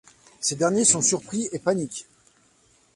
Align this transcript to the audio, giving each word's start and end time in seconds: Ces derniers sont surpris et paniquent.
Ces 0.39 0.55
derniers 0.55 0.83
sont 0.83 1.03
surpris 1.03 1.47
et 1.51 1.59
paniquent. 1.59 2.07